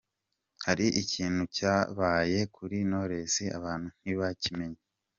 [0.65, 4.81] Hari ikintu cyabaye kuri Knowless abantu ntibakimenya.